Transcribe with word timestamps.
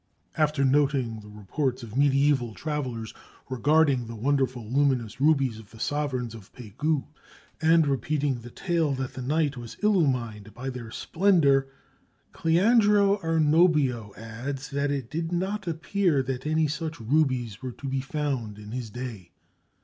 After 0.35 0.65
noting 0.65 1.19
the 1.19 1.27
reports 1.29 1.83
of 1.83 1.95
medieval 1.95 2.55
travellers 2.55 3.13
regarding 3.49 4.07
the 4.07 4.15
wonderful 4.15 4.67
luminous 4.67 5.21
rubies 5.21 5.59
of 5.59 5.69
the 5.69 5.79
sovereigns 5.79 6.33
of 6.33 6.51
Pegu 6.53 7.03
and 7.61 7.85
repeating 7.85 8.39
the 8.41 8.49
tale 8.49 8.95
that 8.95 9.13
the 9.13 9.21
night 9.21 9.57
was 9.57 9.75
illumined 9.75 10.55
by 10.55 10.71
their 10.71 10.89
splendor, 10.89 11.67
Cleandro 12.33 13.19
Arnobio 13.23 14.11
adds 14.17 14.71
that 14.71 14.89
it 14.89 15.11
did 15.11 15.31
not 15.31 15.67
appear 15.67 16.23
that 16.23 16.47
any 16.47 16.67
such 16.67 16.99
rubies 16.99 17.61
were 17.61 17.73
to 17.73 17.87
be 17.87 18.01
found 18.01 18.57
in 18.57 18.71
his 18.71 18.89
day. 18.89 19.29